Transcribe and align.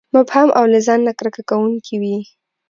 مبهم 0.15 0.47
او 0.57 0.65
له 0.73 0.79
ځان 0.87 0.99
نه 1.07 1.13
کرکه 1.19 1.41
کوونکي 1.49 1.95
وي. 2.01 2.17